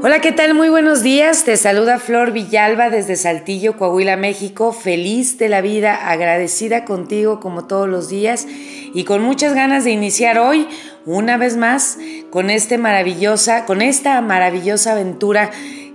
Hola, 0.00 0.20
¿qué 0.20 0.30
tal? 0.30 0.54
Muy 0.54 0.68
buenos 0.68 1.02
días. 1.02 1.42
Te 1.42 1.56
saluda 1.56 1.98
Flor 1.98 2.30
Villalba 2.30 2.88
desde 2.88 3.16
Saltillo, 3.16 3.76
Coahuila, 3.76 4.16
México. 4.16 4.72
Feliz 4.72 5.38
de 5.38 5.48
la 5.48 5.60
vida, 5.60 6.08
agradecida 6.08 6.84
contigo 6.84 7.40
como 7.40 7.64
todos 7.64 7.88
los 7.88 8.08
días 8.08 8.46
y 8.94 9.02
con 9.02 9.22
muchas 9.22 9.54
ganas 9.54 9.82
de 9.82 9.90
iniciar 9.90 10.38
hoy 10.38 10.68
una 11.04 11.36
vez 11.36 11.56
más 11.56 11.98
con 12.30 12.48
este 12.48 12.78
maravillosa, 12.78 13.64
con 13.64 13.82
esta 13.82 14.20
maravillosa 14.20 14.92
aventura 14.92 15.50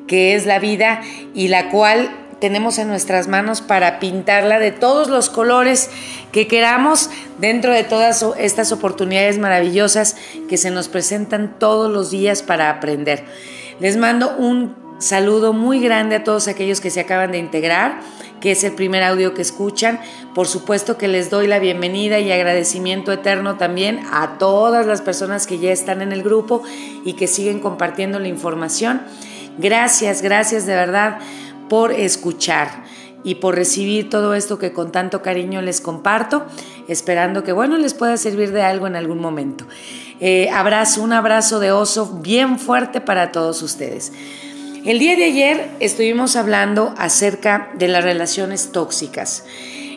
que 0.05 0.35
es 0.35 0.45
la 0.45 0.59
vida 0.59 0.99
y 1.33 1.47
la 1.47 1.69
cual 1.69 2.11
tenemos 2.41 2.79
en 2.79 2.89
nuestras 2.89 3.29
manos 3.29 3.61
para 3.61 3.99
pintarla 3.99 4.59
de 4.59 4.71
todos 4.71 5.07
los 5.07 5.29
colores 5.29 5.89
que 6.33 6.45
queramos 6.45 7.09
dentro 7.39 7.71
de 7.71 7.85
todas 7.85 8.25
estas 8.37 8.73
oportunidades 8.73 9.37
maravillosas 9.37 10.17
que 10.49 10.57
se 10.57 10.71
nos 10.71 10.89
presentan 10.89 11.57
todos 11.57 11.89
los 11.89 12.11
días 12.11 12.43
para 12.43 12.69
aprender. 12.69 13.23
Les 13.79 13.97
mando 13.97 14.35
un 14.37 14.75
saludo 14.99 15.53
muy 15.53 15.81
grande 15.81 16.15
a 16.15 16.23
todos 16.23 16.47
aquellos 16.47 16.79
que 16.79 16.89
se 16.89 17.01
acaban 17.01 17.31
de 17.31 17.37
integrar, 17.37 17.99
que 18.39 18.51
es 18.51 18.63
el 18.63 18.73
primer 18.73 19.03
audio 19.03 19.33
que 19.33 19.41
escuchan. 19.41 19.99
Por 20.33 20.47
supuesto 20.47 20.97
que 20.97 21.07
les 21.07 21.29
doy 21.29 21.47
la 21.47 21.59
bienvenida 21.59 22.19
y 22.19 22.31
agradecimiento 22.31 23.11
eterno 23.11 23.57
también 23.57 24.01
a 24.11 24.37
todas 24.37 24.85
las 24.85 25.01
personas 25.01 25.47
que 25.47 25.59
ya 25.59 25.71
están 25.71 26.01
en 26.01 26.11
el 26.11 26.23
grupo 26.23 26.63
y 27.03 27.13
que 27.13 27.27
siguen 27.27 27.59
compartiendo 27.59 28.19
la 28.19 28.27
información. 28.27 29.01
Gracias, 29.57 30.21
gracias 30.21 30.65
de 30.65 30.75
verdad 30.75 31.19
por 31.69 31.91
escuchar 31.91 32.83
y 33.23 33.35
por 33.35 33.55
recibir 33.55 34.09
todo 34.09 34.33
esto 34.33 34.59
que 34.59 34.73
con 34.73 34.91
tanto 34.91 35.21
cariño 35.21 35.61
les 35.61 35.81
comparto, 35.81 36.45
esperando 36.87 37.43
que 37.43 37.51
bueno 37.51 37.77
les 37.77 37.93
pueda 37.93 38.17
servir 38.17 38.51
de 38.51 38.61
algo 38.61 38.87
en 38.87 38.95
algún 38.95 39.19
momento. 39.19 39.65
Eh, 40.19 40.49
abrazo, 40.51 41.01
un 41.01 41.13
abrazo 41.13 41.59
de 41.59 41.71
oso 41.71 42.19
bien 42.21 42.59
fuerte 42.59 43.01
para 43.01 43.31
todos 43.31 43.61
ustedes. 43.61 44.11
El 44.85 44.99
día 44.99 45.15
de 45.15 45.23
ayer 45.23 45.69
estuvimos 45.79 46.35
hablando 46.35 46.93
acerca 46.97 47.69
de 47.75 47.87
las 47.87 48.03
relaciones 48.03 48.73
tóxicas 48.73 49.45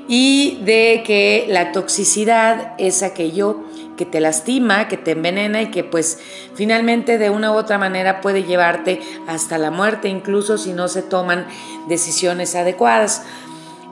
y 0.09 0.61
de 0.65 1.03
que 1.05 1.47
la 1.48 1.72
toxicidad 1.72 2.75
es 2.78 3.03
aquello 3.03 3.65
que 3.97 4.06
te 4.06 4.20
lastima, 4.20 4.89
que 4.89 4.97
te 4.97 5.12
envenena 5.12 5.62
y 5.62 5.70
que 5.70 5.84
pues 5.84 6.19
finalmente 6.55 7.19
de 7.19 7.30
una 7.30 7.52
u 7.52 7.55
otra 7.55 7.78
manera 7.78 8.20
puede 8.20 8.44
llevarte 8.44 9.00
hasta 9.27 9.58
la 9.58 9.70
muerte, 9.70 10.08
incluso 10.08 10.58
si 10.58 10.72
no 10.72 10.88
se 10.88 11.03
toman 11.03 11.47
decisiones 11.88 12.55
adecuadas. 12.55 13.22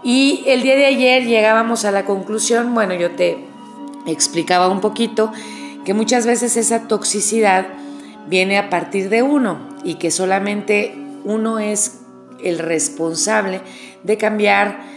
Y 0.03 0.45
el 0.47 0.63
día 0.63 0.77
de 0.77 0.87
ayer 0.87 1.25
llegábamos 1.25 1.85
a 1.85 1.91
la 1.91 2.05
conclusión, 2.05 2.75
bueno, 2.75 2.95
yo 2.95 3.13
te 3.13 3.39
explicaba 4.07 4.69
un 4.69 4.81
poquito 4.81 5.33
que 5.85 5.95
muchas 5.95 6.27
veces 6.27 6.57
esa 6.57 6.87
toxicidad 6.89 7.67
viene 8.27 8.59
a 8.59 8.71
partir 8.71 9.09
de 9.09 9.23
uno 9.23 9.59
y 9.83 9.95
que 9.95 10.11
solamente 10.11 10.95
uno 11.25 11.59
es 11.59 12.01
el 12.43 12.59
responsable 12.59 13.61
de 14.03 14.19
cambiar 14.19 14.95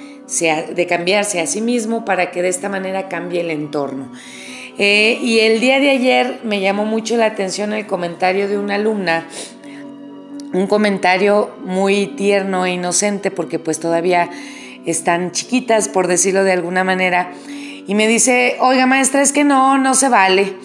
de 0.75 0.87
cambiarse 0.87 1.39
a 1.39 1.47
sí 1.47 1.61
mismo 1.61 2.03
para 2.03 2.31
que 2.31 2.41
de 2.41 2.49
esta 2.49 2.67
manera 2.67 3.07
cambie 3.07 3.39
el 3.39 3.49
entorno. 3.49 4.11
Eh, 4.77 5.19
y 5.21 5.39
el 5.39 5.59
día 5.59 5.79
de 5.79 5.89
ayer 5.89 6.39
me 6.43 6.61
llamó 6.61 6.85
mucho 6.85 7.17
la 7.17 7.25
atención 7.25 7.73
el 7.73 7.87
comentario 7.87 8.47
de 8.47 8.59
una 8.59 8.75
alumna, 8.75 9.25
un 10.53 10.67
comentario 10.67 11.49
muy 11.65 12.07
tierno 12.07 12.65
e 12.65 12.73
inocente 12.73 13.31
porque 13.31 13.57
pues 13.57 13.79
todavía 13.79 14.29
están 14.85 15.31
chiquitas, 15.31 15.89
por 15.89 16.07
decirlo 16.07 16.43
de 16.43 16.51
alguna 16.51 16.83
manera, 16.83 17.31
y 17.87 17.95
me 17.95 18.07
dice, 18.07 18.57
oiga 18.59 18.85
maestra, 18.85 19.21
es 19.21 19.31
que 19.31 19.43
no, 19.43 19.77
no 19.77 19.95
se 19.95 20.09
vale. 20.09 20.55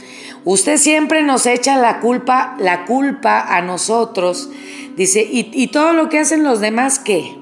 Usted 0.45 0.77
siempre 0.77 1.23
nos 1.23 1.47
echa 1.47 1.77
la 1.77 2.01
culpa, 2.01 2.57
la 2.59 2.85
culpa 2.85 3.41
a 3.41 3.63
nosotros. 3.63 4.51
Dice, 4.97 5.27
¿y, 5.31 5.67
todo 5.69 5.93
lo 5.93 6.09
que 6.09 6.19
hacen 6.19 6.43
los 6.43 6.61
demás 6.61 6.99
qué? 6.99 7.37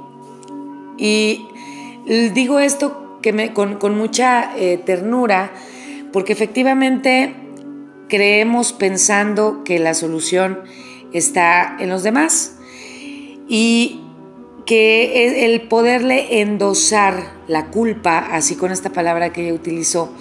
Y 0.99 1.47
digo 2.35 2.59
esto 2.61 3.19
que 3.23 3.33
me, 3.33 3.53
con, 3.55 3.79
mucha 3.97 4.53
eh, 4.57 4.79
ternura, 4.85 5.51
porque 6.13 6.33
efectivamente 6.33 7.35
creemos 8.09 8.73
pensando 8.73 9.63
que 9.65 9.79
la 9.79 9.95
solución 9.95 10.61
está 11.13 11.77
en 11.81 11.89
los 11.89 12.03
demás 12.03 12.57
y 13.49 14.01
que 14.67 15.45
el 15.47 15.63
poderle 15.63 16.41
endosar 16.41 17.33
la 17.49 17.67
culpa, 17.67 18.19
así 18.19 18.55
con 18.55 18.71
esta 18.71 18.91
palabra 18.91 19.33
que 19.33 19.43
ella 19.43 19.55
utilizó, 19.55 20.13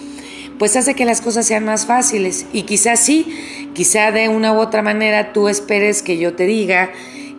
pues 0.58 0.76
hace 0.76 0.96
que 0.96 1.06
las 1.06 1.22
cosas 1.22 1.46
sean 1.46 1.66
más 1.66 1.86
fáciles. 1.86 2.46
Y 2.52 2.64
quizás 2.64 3.00
sí, 3.00 3.28
quizá 3.74 4.12
de 4.12 4.28
una 4.28 4.54
u 4.54 4.60
otra 4.60 4.82
manera 4.82 5.34
tú 5.34 5.48
esperes 5.48 6.02
que 6.02 6.18
yo 6.18 6.36
te 6.36 6.46
diga 6.46 6.92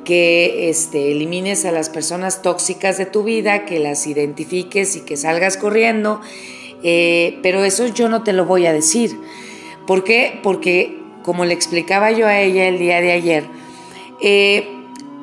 que 0.05 0.71
este, 0.71 1.13
elimines 1.13 1.65
a 1.65 1.73
las 1.73 1.91
personas 1.91 2.43
tóxicas 2.43 2.97
de 2.97 3.07
tu 3.07 3.23
vida, 3.25 3.65
que 3.65 3.79
las 3.79 4.07
identifiques 4.07 4.97
y 4.97 5.01
que 5.01 5.17
salgas 5.17 5.57
corriendo 5.57 6.21
eh, 6.83 7.39
pero 7.43 7.65
eso 7.65 7.87
yo 7.87 8.09
no 8.09 8.23
te 8.23 8.33
lo 8.33 8.45
voy 8.45 8.67
a 8.67 8.73
decir. 8.73 9.19
¿Por 9.87 10.05
qué? 10.05 10.39
Porque, 10.43 10.99
como 11.23 11.45
le 11.45 11.55
explicaba 11.55 12.11
yo 12.13 12.27
a 12.27 12.39
ella 12.41 12.69
el 12.69 12.79
día 12.79 13.01
de 13.01 13.13
ayer, 13.13 13.45
eh, 14.23 14.69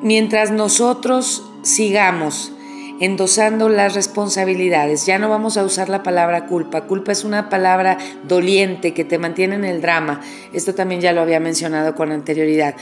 mientras 0.02 0.50
nosotros 0.50 1.44
sigamos 1.62 2.52
endosando 3.00 3.68
las 3.68 3.94
responsabilidades, 3.94 5.06
ya 5.06 5.18
no 5.18 5.28
vamos 5.28 5.56
a 5.56 5.64
usar 5.64 5.88
la 5.88 6.02
palabra 6.02 6.46
culpa. 6.46 6.82
Culpa 6.82 7.12
es 7.12 7.24
una 7.24 7.48
palabra 7.48 7.98
doliente 8.26 8.92
que 8.92 9.04
te 9.04 9.18
mantiene 9.18 9.54
en 9.54 9.64
el 9.64 9.80
drama. 9.80 10.20
Esto 10.52 10.74
también 10.74 11.00
ya 11.00 11.12
lo 11.12 11.20
había 11.20 11.38
mencionado 11.38 11.94
con 11.94 12.10
anterioridad. 12.10 12.74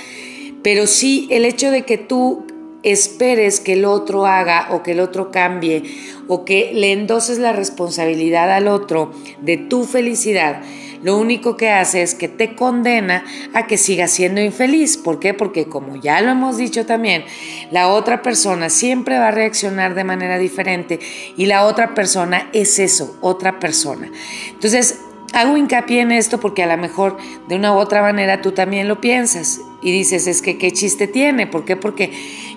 Pero 0.62 0.86
sí 0.86 1.28
el 1.30 1.44
hecho 1.44 1.70
de 1.70 1.82
que 1.82 1.98
tú 1.98 2.46
esperes 2.82 3.60
que 3.60 3.74
el 3.74 3.84
otro 3.84 4.26
haga 4.26 4.68
o 4.70 4.82
que 4.82 4.92
el 4.92 5.00
otro 5.00 5.30
cambie 5.30 5.82
o 6.28 6.44
que 6.44 6.72
le 6.74 6.92
endoses 6.92 7.38
la 7.38 7.52
responsabilidad 7.52 8.50
al 8.50 8.68
otro 8.68 9.12
de 9.40 9.56
tu 9.56 9.84
felicidad, 9.84 10.62
lo 11.02 11.18
único 11.18 11.56
que 11.56 11.70
hace 11.70 12.02
es 12.02 12.14
que 12.14 12.28
te 12.28 12.54
condena 12.54 13.24
a 13.54 13.66
que 13.66 13.76
sigas 13.76 14.10
siendo 14.10 14.40
infeliz. 14.40 14.96
¿Por 14.96 15.20
qué? 15.20 15.34
Porque 15.34 15.66
como 15.66 15.96
ya 15.96 16.20
lo 16.20 16.30
hemos 16.30 16.56
dicho 16.56 16.86
también, 16.86 17.24
la 17.70 17.88
otra 17.88 18.22
persona 18.22 18.70
siempre 18.70 19.18
va 19.18 19.28
a 19.28 19.30
reaccionar 19.30 19.94
de 19.94 20.04
manera 20.04 20.38
diferente 20.38 20.98
y 21.36 21.46
la 21.46 21.64
otra 21.64 21.94
persona 21.94 22.48
es 22.52 22.78
eso, 22.78 23.16
otra 23.20 23.58
persona. 23.58 24.10
Entonces, 24.50 25.00
hago 25.32 25.56
hincapié 25.56 26.00
en 26.00 26.12
esto 26.12 26.40
porque 26.40 26.62
a 26.62 26.66
lo 26.66 26.76
mejor 26.76 27.18
de 27.48 27.56
una 27.56 27.72
u 27.72 27.76
otra 27.76 28.02
manera 28.02 28.40
tú 28.40 28.52
también 28.52 28.88
lo 28.88 29.00
piensas 29.00 29.60
y 29.86 29.92
dices, 29.92 30.26
es 30.26 30.42
que 30.42 30.58
qué 30.58 30.72
chiste 30.72 31.06
tiene, 31.06 31.46
¿por 31.46 31.64
qué? 31.64 31.76
Porque 31.76 32.10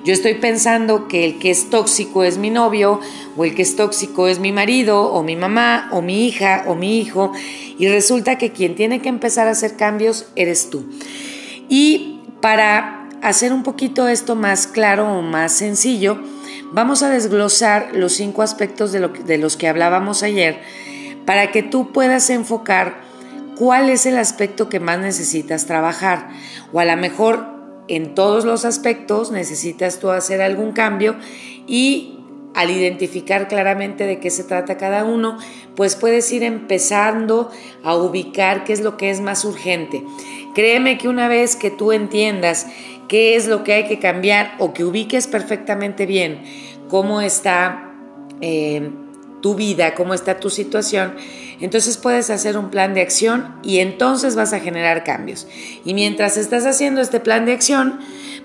yo 0.03 0.13
estoy 0.13 0.33
pensando 0.33 1.07
que 1.07 1.25
el 1.25 1.37
que 1.37 1.51
es 1.51 1.69
tóxico 1.69 2.23
es 2.23 2.39
mi 2.39 2.49
novio 2.49 2.99
o 3.37 3.45
el 3.45 3.53
que 3.53 3.61
es 3.61 3.75
tóxico 3.75 4.27
es 4.27 4.39
mi 4.39 4.51
marido 4.51 5.03
o 5.13 5.21
mi 5.21 5.35
mamá 5.35 5.89
o 5.91 6.01
mi 6.01 6.27
hija 6.27 6.63
o 6.65 6.73
mi 6.73 6.99
hijo 6.99 7.31
y 7.77 7.87
resulta 7.87 8.39
que 8.39 8.51
quien 8.51 8.73
tiene 8.73 8.99
que 8.99 9.09
empezar 9.09 9.47
a 9.47 9.51
hacer 9.51 9.75
cambios 9.75 10.25
eres 10.35 10.71
tú. 10.71 10.89
Y 11.69 12.21
para 12.41 13.07
hacer 13.21 13.53
un 13.53 13.61
poquito 13.61 14.07
esto 14.07 14.35
más 14.35 14.65
claro 14.65 15.19
o 15.19 15.21
más 15.21 15.53
sencillo, 15.53 16.19
vamos 16.71 17.03
a 17.03 17.11
desglosar 17.11 17.91
los 17.93 18.13
cinco 18.13 18.41
aspectos 18.41 18.91
de, 18.91 19.07
de 19.07 19.37
los 19.37 19.55
que 19.55 19.67
hablábamos 19.67 20.23
ayer 20.23 20.61
para 21.27 21.51
que 21.51 21.61
tú 21.61 21.91
puedas 21.91 22.31
enfocar 22.31 23.07
cuál 23.59 23.89
es 23.89 24.05
el 24.05 24.17
aspecto 24.17 24.69
que 24.69 24.79
más 24.79 24.99
necesitas 24.99 25.65
trabajar. 25.65 26.29
O 26.71 26.79
a 26.79 26.85
lo 26.85 26.95
mejor 26.95 27.45
en 27.89 28.15
todos 28.15 28.45
los 28.45 28.63
aspectos 28.63 29.31
necesitas 29.31 29.99
tú 29.99 30.11
hacer 30.11 30.41
algún 30.41 30.71
cambio 30.71 31.17
y 31.67 32.15
al 32.55 32.71
identificar 32.71 33.49
claramente 33.49 34.05
de 34.05 34.19
qué 34.19 34.29
se 34.29 34.45
trata 34.45 34.77
cada 34.77 35.03
uno, 35.03 35.37
pues 35.75 35.97
puedes 35.97 36.31
ir 36.31 36.43
empezando 36.43 37.51
a 37.83 37.95
ubicar 37.95 38.63
qué 38.63 38.71
es 38.71 38.79
lo 38.79 38.95
que 38.95 39.09
es 39.09 39.19
más 39.19 39.43
urgente. 39.43 40.03
Créeme 40.55 40.97
que 40.97 41.09
una 41.09 41.27
vez 41.27 41.57
que 41.57 41.69
tú 41.69 41.91
entiendas 41.91 42.65
qué 43.09 43.35
es 43.35 43.45
lo 43.47 43.65
que 43.65 43.73
hay 43.73 43.87
que 43.87 43.99
cambiar 43.99 44.55
o 44.59 44.73
que 44.73 44.85
ubiques 44.85 45.27
perfectamente 45.27 46.05
bien 46.05 46.43
cómo 46.87 47.19
está 47.19 47.91
eh, 48.39 48.89
tu 49.41 49.55
vida, 49.55 49.95
cómo 49.95 50.13
está 50.13 50.39
tu 50.39 50.49
situación, 50.49 51.13
entonces 51.59 51.97
puedes 51.97 52.29
hacer 52.29 52.57
un 52.57 52.69
plan 52.69 52.93
de 52.93 53.01
acción 53.01 53.55
y 53.63 53.79
entonces 53.79 54.35
vas 54.35 54.53
a 54.53 54.59
generar 54.59 55.03
cambios. 55.03 55.47
Y 55.83 55.93
mientras 55.93 56.37
estás 56.37 56.65
haciendo 56.65 57.01
este 57.01 57.19
plan 57.19 57.45
de 57.45 57.53
acción, 57.53 57.99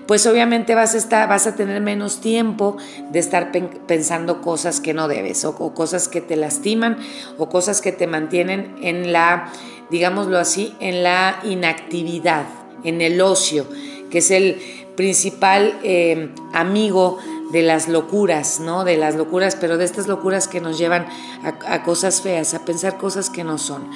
pues 0.05 0.27
obviamente 0.27 0.75
vas 0.75 0.93
a, 0.93 0.97
estar, 0.97 1.27
vas 1.27 1.47
a 1.47 1.55
tener 1.55 1.81
menos 1.81 2.21
tiempo 2.21 2.77
de 3.11 3.19
estar 3.19 3.51
pensando 3.87 4.41
cosas 4.41 4.79
que 4.79 4.93
no 4.93 5.07
debes 5.07 5.45
o, 5.45 5.73
cosas 5.73 6.07
que 6.07 6.21
te 6.21 6.35
lastiman 6.35 6.97
o 7.37 7.49
cosas 7.49 7.81
que 7.81 7.91
te 7.91 8.05
mantienen 8.05 8.75
en 8.81 9.11
la, 9.11 9.51
digámoslo 9.89 10.37
así, 10.37 10.75
en 10.79 11.03
la 11.03 11.39
inactividad, 11.43 12.45
en 12.83 13.01
el 13.01 13.19
ocio, 13.21 13.65
que 14.11 14.19
es 14.19 14.29
el 14.31 14.61
principal 14.95 15.77
eh, 15.83 16.29
amigo 16.53 17.17
de 17.51 17.61
las 17.61 17.87
locuras, 17.87 18.59
¿no? 18.59 18.83
De 18.83 18.97
las 18.97 19.15
locuras, 19.15 19.55
pero 19.55 19.77
de 19.77 19.85
estas 19.85 20.07
locuras 20.07 20.47
que 20.47 20.61
nos 20.61 20.77
llevan 20.77 21.05
a, 21.43 21.83
cosas 21.83 22.21
feas, 22.21 22.53
a 22.53 22.65
pensar 22.65 22.97
cosas 22.97 23.29
que 23.29 23.43
no 23.43 23.57
son. 23.57 23.89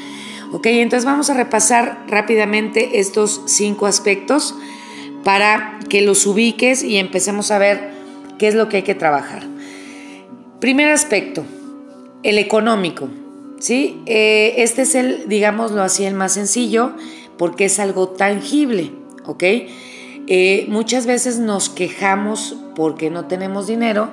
Ok, 0.52 0.68
entonces 0.68 1.06
vamos 1.06 1.30
a 1.30 1.34
repasar 1.34 2.06
rápidamente 2.08 3.00
estos 3.00 3.42
cinco 3.46 3.86
aspectos 3.86 4.56
para 5.24 5.80
que 5.90 6.02
los 6.02 6.26
ubiques 6.26 6.84
y 6.84 6.98
empecemos 6.98 7.52
a 7.52 7.60
ver 7.60 7.92
qué 8.38 8.48
es 8.48 8.56
lo 8.56 8.70
que 8.70 8.78
hay 8.78 8.84
que 8.84 8.96
trabajar. 8.96 9.44
Primer 10.60 10.90
aspecto, 10.90 11.44
el 12.24 12.38
económico. 12.38 13.10
¿sí? 13.60 14.02
Eh, 14.06 14.56
este 14.58 14.84
es 14.84 14.96
el, 14.96 15.28
digámoslo 15.28 15.82
así, 15.82 16.06
el 16.06 16.14
más 16.14 16.34
sencillo 16.34 16.94
porque 17.38 17.66
es 17.66 17.80
algo 17.80 18.10
tangible. 18.10 18.92
¿ok? 19.26 19.44
Eh, 20.28 20.66
muchas 20.70 21.06
veces 21.06 21.40
nos 21.40 21.70
quejamos 21.70 22.56
porque 22.80 23.10
no 23.10 23.26
tenemos 23.26 23.68
dinero 23.68 24.08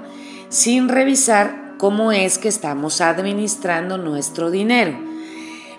sin 0.48 0.88
revisar 0.88 1.74
cómo 1.78 2.10
es 2.10 2.36
que 2.36 2.48
estamos 2.48 3.00
administrando 3.00 3.96
nuestro 3.96 4.50
dinero. 4.50 4.98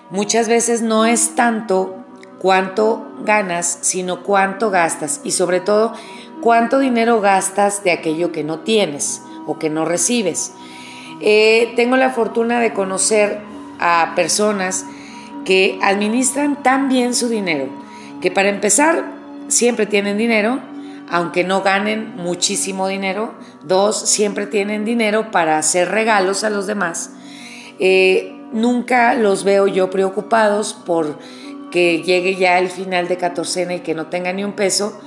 Muchas 0.08 0.48
veces 0.48 0.80
no 0.80 1.04
es 1.04 1.34
tanto 1.34 2.02
cuánto 2.38 3.06
ganas, 3.26 3.80
sino 3.82 4.22
cuánto 4.22 4.70
gastas 4.70 5.20
y 5.22 5.32
sobre 5.32 5.60
todo 5.60 5.92
cuánto 6.40 6.78
dinero 6.78 7.20
gastas 7.20 7.84
de 7.84 7.90
aquello 7.90 8.32
que 8.32 8.42
no 8.42 8.60
tienes 8.60 9.20
o 9.46 9.58
que 9.58 9.68
no 9.68 9.84
recibes. 9.84 10.54
Eh, 11.20 11.74
tengo 11.76 11.98
la 11.98 12.08
fortuna 12.08 12.58
de 12.58 12.72
conocer 12.72 13.38
a 13.78 14.14
personas 14.16 14.86
que 15.44 15.78
administran 15.82 16.62
tan 16.62 16.88
bien 16.88 17.14
su 17.14 17.28
dinero 17.28 17.68
que 18.22 18.30
para 18.30 18.48
empezar 18.48 19.04
siempre 19.48 19.84
tienen 19.84 20.16
dinero, 20.16 20.60
aunque 21.10 21.44
no 21.44 21.62
ganen 21.62 22.16
muchísimo 22.16 22.88
dinero. 22.88 23.34
Dos, 23.64 24.08
siempre 24.08 24.46
tienen 24.46 24.84
dinero 24.84 25.30
para 25.30 25.58
hacer 25.58 25.90
regalos 25.90 26.44
a 26.44 26.50
los 26.50 26.66
demás. 26.66 27.10
Eh, 27.78 28.34
nunca 28.52 29.14
los 29.14 29.44
veo 29.44 29.66
yo 29.66 29.90
preocupados 29.90 30.74
por 30.74 31.18
que 31.70 32.02
llegue 32.02 32.36
ya 32.36 32.58
el 32.58 32.68
final 32.68 33.08
de 33.08 33.16
catorcena 33.16 33.74
y 33.74 33.80
que 33.80 33.94
no 33.94 34.06
tenga 34.06 34.32
ni 34.32 34.44
un 34.44 34.52
peso. 34.52 34.98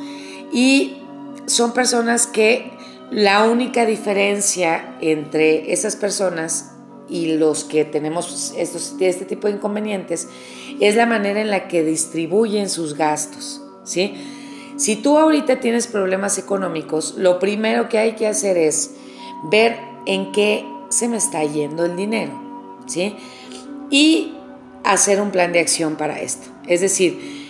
Y 0.51 0.97
son 1.45 1.73
personas 1.73 2.27
que 2.27 2.71
la 3.09 3.45
única 3.45 3.85
diferencia 3.85 4.95
entre 5.01 5.73
esas 5.73 5.95
personas 5.95 6.71
y 7.09 7.33
los 7.33 7.65
que 7.65 7.83
tenemos 7.83 8.53
estos, 8.55 8.95
este 8.99 9.25
tipo 9.25 9.47
de 9.47 9.55
inconvenientes 9.55 10.29
es 10.79 10.95
la 10.95 11.05
manera 11.05 11.41
en 11.41 11.49
la 11.49 11.67
que 11.67 11.83
distribuyen 11.83 12.69
sus 12.69 12.95
gastos. 12.95 13.61
¿sí? 13.83 14.13
Si 14.77 14.95
tú 14.95 15.17
ahorita 15.17 15.59
tienes 15.59 15.87
problemas 15.87 16.37
económicos, 16.37 17.15
lo 17.17 17.39
primero 17.39 17.89
que 17.89 17.97
hay 17.97 18.13
que 18.13 18.27
hacer 18.27 18.57
es 18.57 18.91
ver 19.49 19.77
en 20.05 20.31
qué 20.31 20.65
se 20.89 21.07
me 21.07 21.17
está 21.17 21.43
yendo 21.43 21.85
el 21.85 21.95
dinero, 21.95 22.33
¿sí? 22.87 23.15
Y 23.89 24.33
hacer 24.83 25.21
un 25.21 25.31
plan 25.31 25.53
de 25.53 25.59
acción 25.59 25.95
para 25.95 26.19
esto. 26.19 26.49
Es 26.67 26.81
decir, 26.81 27.41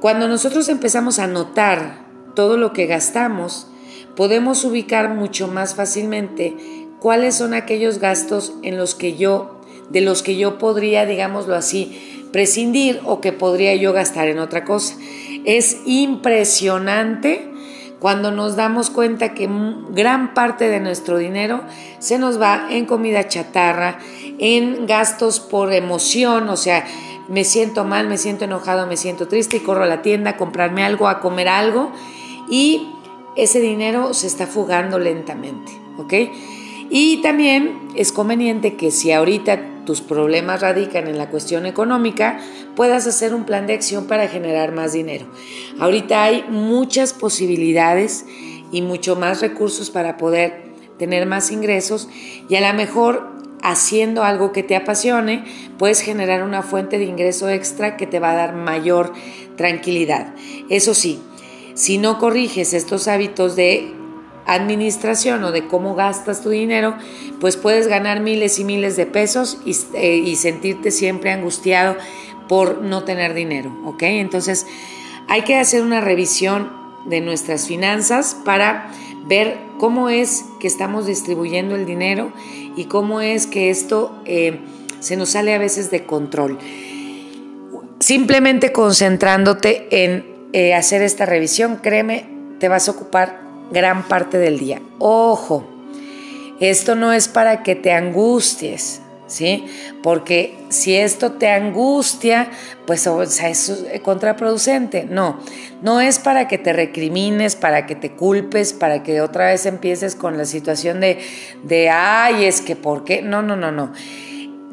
cuando 0.00 0.28
nosotros 0.28 0.68
empezamos 0.68 1.18
a 1.18 1.26
notar 1.26 2.06
todo 2.34 2.56
lo 2.56 2.72
que 2.72 2.86
gastamos, 2.86 3.68
podemos 4.16 4.64
ubicar 4.64 5.14
mucho 5.14 5.48
más 5.48 5.74
fácilmente 5.74 6.56
cuáles 6.98 7.34
son 7.36 7.54
aquellos 7.54 7.98
gastos 7.98 8.54
en 8.62 8.76
los 8.76 8.94
que 8.94 9.16
yo 9.16 9.60
de 9.90 10.00
los 10.00 10.22
que 10.22 10.36
yo 10.36 10.58
podría, 10.58 11.06
digámoslo 11.06 11.54
así, 11.54 12.26
prescindir 12.32 13.00
o 13.04 13.20
que 13.20 13.32
podría 13.32 13.74
yo 13.74 13.92
gastar 13.92 14.28
en 14.28 14.38
otra 14.38 14.64
cosa. 14.64 14.96
Es 15.44 15.80
impresionante 15.86 17.48
cuando 17.98 18.32
nos 18.32 18.56
damos 18.56 18.90
cuenta 18.90 19.32
que 19.32 19.48
gran 19.90 20.34
parte 20.34 20.68
de 20.68 20.80
nuestro 20.80 21.18
dinero 21.18 21.62
se 22.00 22.18
nos 22.18 22.40
va 22.40 22.66
en 22.70 22.84
comida 22.84 23.28
chatarra, 23.28 23.98
en 24.38 24.86
gastos 24.86 25.38
por 25.38 25.72
emoción, 25.72 26.48
o 26.48 26.56
sea, 26.56 26.84
me 27.28 27.44
siento 27.44 27.84
mal, 27.84 28.08
me 28.08 28.18
siento 28.18 28.44
enojado, 28.44 28.86
me 28.88 28.96
siento 28.96 29.28
triste 29.28 29.58
y 29.58 29.60
corro 29.60 29.84
a 29.84 29.86
la 29.86 30.02
tienda 30.02 30.30
a 30.30 30.36
comprarme 30.36 30.84
algo, 30.84 31.06
a 31.06 31.20
comer 31.20 31.48
algo 31.48 31.92
y 32.48 32.88
ese 33.36 33.60
dinero 33.60 34.14
se 34.14 34.26
está 34.26 34.46
fugando 34.46 34.98
lentamente, 34.98 35.72
¿ok? 35.96 36.12
Y 36.90 37.22
también 37.22 37.88
es 37.94 38.12
conveniente 38.12 38.74
que 38.74 38.90
si 38.90 39.12
ahorita 39.12 39.60
tus 39.84 40.00
problemas 40.00 40.60
radican 40.60 41.08
en 41.08 41.18
la 41.18 41.28
cuestión 41.30 41.66
económica, 41.66 42.38
puedas 42.76 43.06
hacer 43.06 43.34
un 43.34 43.44
plan 43.44 43.66
de 43.66 43.74
acción 43.74 44.06
para 44.06 44.28
generar 44.28 44.72
más 44.72 44.92
dinero. 44.92 45.26
Ahorita 45.80 46.22
hay 46.22 46.44
muchas 46.48 47.12
posibilidades 47.12 48.24
y 48.70 48.82
mucho 48.82 49.16
más 49.16 49.40
recursos 49.40 49.90
para 49.90 50.16
poder 50.16 50.72
tener 50.98 51.26
más 51.26 51.50
ingresos 51.50 52.08
y 52.48 52.54
a 52.56 52.60
lo 52.60 52.76
mejor 52.76 53.32
haciendo 53.62 54.24
algo 54.24 54.52
que 54.52 54.62
te 54.62 54.74
apasione, 54.74 55.44
puedes 55.78 56.00
generar 56.00 56.42
una 56.42 56.62
fuente 56.62 56.98
de 56.98 57.04
ingreso 57.04 57.48
extra 57.48 57.96
que 57.96 58.06
te 58.06 58.18
va 58.18 58.32
a 58.32 58.36
dar 58.36 58.54
mayor 58.54 59.12
tranquilidad. 59.56 60.34
Eso 60.68 60.94
sí, 60.94 61.20
si 61.74 61.98
no 61.98 62.18
corriges 62.18 62.74
estos 62.74 63.08
hábitos 63.08 63.56
de 63.56 63.92
administración 64.46 65.44
o 65.44 65.52
de 65.52 65.66
cómo 65.66 65.94
gastas 65.94 66.42
tu 66.42 66.50
dinero, 66.50 66.96
pues 67.40 67.56
puedes 67.56 67.86
ganar 67.86 68.20
miles 68.20 68.58
y 68.58 68.64
miles 68.64 68.96
de 68.96 69.06
pesos 69.06 69.58
eh, 69.94 70.16
y, 70.16 70.36
sentirte 70.36 70.90
siempre 70.90 71.30
angustiado 71.30 71.96
por 72.48 72.82
no 72.82 73.04
tener 73.04 73.34
dinero, 73.34 73.72
¿ok? 73.84 74.02
Entonces 74.02 74.66
hay 75.28 75.42
que 75.42 75.56
hacer 75.56 75.82
una 75.82 76.00
revisión 76.00 76.70
de 77.06 77.20
nuestras 77.20 77.66
finanzas 77.66 78.36
para 78.44 78.90
ver 79.26 79.58
cómo 79.78 80.08
es 80.08 80.44
que 80.60 80.66
estamos 80.66 81.06
distribuyendo 81.06 81.74
el 81.74 81.86
dinero 81.86 82.32
y 82.76 82.84
cómo 82.86 83.20
es 83.20 83.46
que 83.46 83.70
esto 83.70 84.20
eh, 84.24 84.60
se 85.00 85.16
nos 85.16 85.30
sale 85.30 85.54
a 85.54 85.58
veces 85.58 85.90
de 85.90 86.04
control. 86.04 86.58
Simplemente 87.98 88.72
concentrándote 88.72 90.04
en 90.04 90.26
eh, 90.52 90.74
hacer 90.74 91.02
esta 91.02 91.24
revisión, 91.24 91.76
créeme, 91.76 92.26
te 92.58 92.68
vas 92.68 92.88
a 92.88 92.92
ocupar 92.92 93.51
gran 93.72 94.04
parte 94.08 94.38
del 94.38 94.58
día. 94.58 94.80
Ojo, 94.98 95.64
esto 96.60 96.94
no 96.94 97.12
es 97.12 97.28
para 97.28 97.62
que 97.62 97.74
te 97.74 97.92
angusties, 97.92 99.00
¿sí? 99.26 99.64
Porque 100.02 100.56
si 100.68 100.94
esto 100.94 101.32
te 101.32 101.48
angustia, 101.48 102.48
pues 102.86 103.06
o 103.06 103.24
sea, 103.26 103.48
es 103.48 103.72
contraproducente. 104.02 105.04
No, 105.04 105.40
no 105.82 106.00
es 106.00 106.18
para 106.18 106.46
que 106.46 106.58
te 106.58 106.72
recrimines, 106.72 107.56
para 107.56 107.86
que 107.86 107.94
te 107.94 108.12
culpes, 108.12 108.72
para 108.72 109.02
que 109.02 109.20
otra 109.20 109.46
vez 109.46 109.66
empieces 109.66 110.14
con 110.14 110.38
la 110.38 110.44
situación 110.44 111.00
de, 111.00 111.18
de 111.64 111.90
ay, 111.90 112.44
es 112.44 112.60
que 112.60 112.76
por 112.76 113.04
qué. 113.04 113.22
No, 113.22 113.42
no, 113.42 113.56
no, 113.56 113.72
no. 113.72 113.92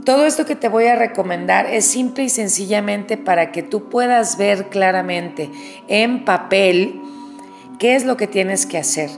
Todo 0.06 0.26
esto 0.26 0.46
que 0.46 0.56
te 0.56 0.70
voy 0.70 0.86
a 0.86 0.96
recomendar 0.96 1.66
es 1.68 1.86
simple 1.86 2.24
y 2.24 2.30
sencillamente 2.30 3.18
para 3.18 3.52
que 3.52 3.64
tú 3.64 3.90
puedas 3.90 4.38
ver 4.38 4.70
claramente 4.70 5.50
en 5.88 6.26
papel, 6.26 7.02
¿Qué 7.80 7.96
es 7.96 8.06
lo 8.06 8.18
que 8.18 8.28
tienes 8.28 8.66
que 8.66 8.78
hacer? 8.78 9.10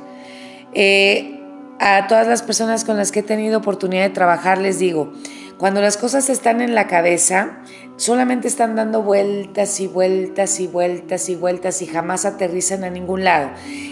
Eh, 0.74 1.40
a 1.80 2.06
todas 2.08 2.28
las 2.28 2.44
personas 2.44 2.86
con 2.86 2.96
las 2.96 3.12
que 3.12 3.22
he 3.22 3.24
tenido 3.24 3.58
oportunidad 3.58 4.04
de 4.04 4.12
trabajar 4.12 4.60
les 4.60 4.78
digo, 4.78 5.12
cuando 5.58 5.82
las 5.82 5.98
cosas 5.98 6.30
están 6.30 6.62
en 6.62 6.76
la 6.76 6.88
cabeza, 6.88 7.60
solamente 7.98 8.48
están 8.48 8.76
dando 8.76 9.02
vueltas 9.02 9.80
y 9.80 9.88
vueltas 9.88 10.60
y 10.60 10.68
vueltas 10.68 11.28
y 11.30 11.36
vueltas 11.36 11.82
y 11.82 11.88
jamás 11.88 12.26
aterrizan 12.26 12.84
a 12.84 12.92
ningún 12.92 13.24
lado. 13.24 13.50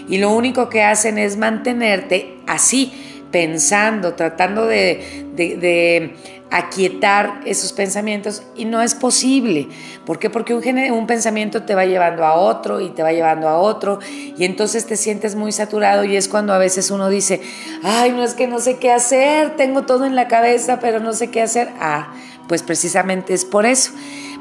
Y 0.08 0.18
lo 0.18 0.32
único 0.32 0.68
que 0.68 0.82
hacen 0.82 1.18
es 1.18 1.36
mantenerte 1.36 2.36
así, 2.46 2.92
pensando, 3.32 4.14
tratando 4.14 4.66
de, 4.66 5.26
de 5.34 6.14
aquietar 6.50 7.40
esos 7.44 7.72
pensamientos 7.72 8.42
y 8.56 8.64
no 8.64 8.82
es 8.82 8.94
posible. 8.94 9.68
¿Por 10.04 10.18
qué? 10.18 10.30
Porque 10.30 10.54
un, 10.54 10.92
un, 10.92 11.06
pensamiento 11.06 11.62
te 11.62 11.74
va 11.74 11.84
llevando 11.84 12.24
a 12.24 12.34
otro 12.34 12.80
y 12.80 12.90
te 12.90 13.02
va 13.02 13.12
llevando 13.12 13.48
a 13.48 13.58
otro 13.58 14.00
y 14.36 14.44
entonces 14.44 14.86
te 14.86 14.96
sientes 14.96 15.36
muy 15.36 15.52
saturado 15.52 16.04
y 16.04 16.16
es 16.16 16.28
cuando 16.28 16.52
a 16.52 16.58
veces 16.58 16.90
uno 16.90 17.08
dice, 17.08 17.40
ay, 17.84 18.10
no 18.12 18.24
es 18.24 18.34
que 18.34 18.48
no 18.48 18.58
sé 18.58 18.78
qué 18.78 18.90
hacer, 18.90 19.56
tengo 19.56 19.82
todo 19.82 20.06
en 20.06 20.16
la 20.16 20.26
cabeza, 20.26 20.80
pero 20.80 20.98
no 20.98 21.12
sé 21.12 21.30
qué 21.30 21.42
hacer. 21.42 21.70
Ah, 21.80 22.12
pues 22.48 22.64
precisamente 22.64 23.32
es 23.32 23.44
por 23.44 23.64
eso, 23.64 23.92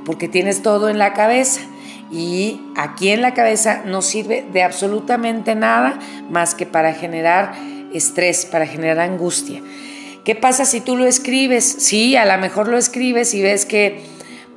porque 0.04 0.28
tienes 0.28 0.64
todo 0.64 0.90
en 0.90 0.98
la 0.98 1.14
cabeza. 1.14 1.62
Y 2.12 2.60
aquí 2.76 3.10
en 3.10 3.22
la 3.22 3.36
cabeza 3.36 3.84
no 3.86 4.02
sirve 4.02 4.44
de 4.52 4.64
absolutamente 4.64 5.54
nada 5.54 6.00
más 6.28 6.56
que 6.56 6.66
para 6.66 6.94
generar 6.94 7.54
estrés, 7.94 8.48
para 8.48 8.66
generar 8.66 9.00
angustia. 9.00 9.62
¿Qué 10.26 10.36
pasa 10.36 10.66
si 10.66 10.82
tú 10.82 10.98
lo 10.98 11.06
escribes? 11.06 11.64
Sí, 11.64 12.16
a 12.16 12.26
lo 12.26 12.40
mejor 12.42 12.68
lo 12.68 12.78
escribes 12.78 13.34
y 13.34 13.42
ves 13.42 13.66
que, 13.66 14.04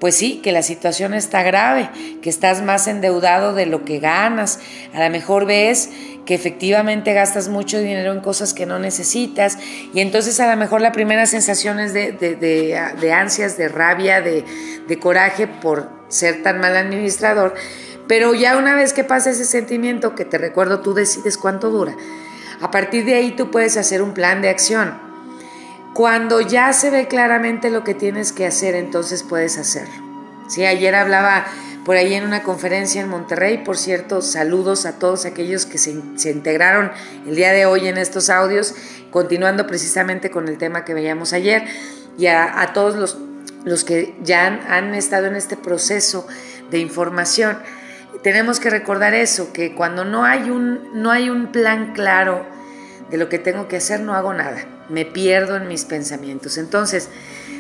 pues 0.01 0.17
sí, 0.17 0.41
que 0.43 0.51
la 0.53 0.63
situación 0.63 1.15
está 1.15 1.43
grave, 1.43 1.89
que 2.21 2.29
estás 2.31 2.63
más 2.63 2.89
endeudado 2.89 3.55
de 3.55 3.67
lo 3.67 3.85
que 3.85 4.01
ganas. 4.01 4.59
A 4.93 5.03
lo 5.03 5.11
mejor 5.11 5.47
ves 5.47 5.91
que 6.27 6.35
efectivamente 6.35 7.13
gastas 7.15 7.49
mucho 7.49 7.79
dinero 7.79 8.13
en 8.13 8.21
cosas 8.21 8.55
que 8.55 8.67
no 8.67 8.79
necesitas 8.79 9.59
y 9.93 10.01
entonces 10.01 10.39
a 10.39 10.49
lo 10.49 10.57
mejor 10.57 10.81
la 10.81 10.93
primera 10.93 11.27
sensación 11.27 11.81
es 11.81 11.93
de, 11.95 12.13
de 12.13 13.13
ansias, 13.13 13.57
de 13.57 13.69
rabia, 13.69 14.21
de, 14.21 14.45
coraje 15.01 15.47
por 15.47 15.89
ser 16.09 16.43
tan 16.43 16.61
mal 16.61 16.77
administrador. 16.77 17.55
Pero 18.09 18.35
ya 18.35 18.59
una 18.59 18.75
vez 18.75 18.93
que 18.93 19.05
pasa 19.05 19.31
ese 19.31 19.47
sentimiento, 19.47 20.15
que 20.15 20.27
te 20.27 20.37
recuerdo, 20.37 20.81
tú 20.81 20.93
decides 20.93 21.39
cuánto 21.39 21.71
dura. 21.71 21.97
A 22.61 22.71
partir 22.71 23.07
de 23.07 23.15
ahí 23.15 23.31
tú 23.31 23.51
puedes 23.51 23.79
hacer 23.79 24.03
un 24.03 24.13
plan 24.13 24.43
de 24.43 24.51
acción 24.51 25.12
cuando 25.95 26.41
ya 26.41 26.73
se 26.73 26.91
ve 26.91 27.07
claramente 27.07 27.71
lo 27.71 27.85
que 27.85 27.95
tienes 27.95 28.33
que 28.33 28.47
hacer, 28.47 28.75
entonces 28.75 29.23
puedes 29.23 29.59
hacerlo. 29.59 29.95
Sí, 30.49 30.65
ayer 30.65 30.95
hablaba 30.95 31.47
por 31.85 31.97
ahí 31.97 32.15
en 32.15 32.25
una 32.25 32.43
conferencia 32.43 33.03
en 33.03 33.09
Monterrey. 33.09 33.59
Por 33.59 33.77
cierto, 33.77 34.23
saludos 34.23 34.87
a 34.87 34.99
todos 34.99 35.27
aquellos 35.27 35.67
que 35.67 35.79
se, 35.79 35.91
integraron 35.91 36.93
el 37.27 37.37
día 37.37 37.53
de 37.53 37.67
hoy 37.67 37.89
en 37.89 37.99
estos 37.99 38.31
audios, 38.31 38.75
continuando 39.11 39.67
precisamente 39.67 40.31
con 40.31 40.49
el 40.49 40.59
tema 40.59 40.85
que 40.85 40.95
veíamos 40.95 41.33
ayer, 41.33 41.65
y 42.19 42.27
a, 42.27 42.71
todos 42.73 42.97
los, 42.97 43.19
los, 43.65 43.85
que 43.85 44.15
ya 44.23 44.47
han, 44.47 44.61
han 44.69 44.95
estado 44.95 45.27
en 45.27 45.37
este 45.37 45.57
proceso 45.57 46.27
de 46.71 46.79
información. 46.79 47.59
Tenemos 48.23 48.61
que 48.61 48.71
recordar 48.71 49.15
eso, 49.15 49.53
que 49.53 49.75
cuando 49.75 50.05
no 50.05 50.25
hay 50.25 50.51
un, 50.51 51.03
no 51.03 51.11
hay 51.11 51.29
un 51.29 51.51
plan 51.53 51.93
claro 51.93 52.47
de 53.13 53.19
lo 53.19 53.29
que 53.29 53.39
tengo 53.39 53.69
que 53.69 53.77
hacer, 53.77 54.01
no 54.01 54.15
hago 54.15 54.33
nada. 54.33 54.65
Me 54.89 55.05
pierdo 55.05 55.57
en 55.57 55.69
mis 55.69 55.85
pensamientos. 55.85 56.57
Entonces, 56.57 57.11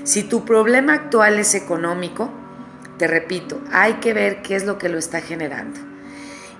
si 0.02 0.23
tu 0.23 0.47
problema 0.47 0.94
actual 0.94 1.38
es 1.38 1.54
económico, 1.54 2.30
te 2.97 3.06
repito, 3.06 3.61
hay 3.71 3.94
que 3.94 4.14
ver 4.14 4.40
qué 4.40 4.56
es 4.56 4.64
lo 4.64 4.78
que 4.78 4.88
lo 4.88 4.99
está 4.99 5.21
generando. 5.21 5.78